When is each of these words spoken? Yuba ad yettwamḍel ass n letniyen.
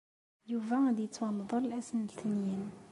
Yuba 0.51 0.77
ad 0.89 0.97
yettwamḍel 1.01 1.65
ass 1.77 1.89
n 1.93 1.99
letniyen. 2.07 2.67